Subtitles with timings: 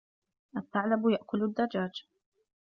[0.57, 2.05] الثَّعْلَبُ يَأْكُلُ الدَّجَاجَ.